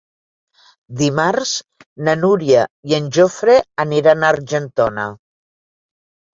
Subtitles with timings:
[1.01, 1.51] Dimarts
[2.07, 5.09] na Núria i en Jofre aniran a Argentona.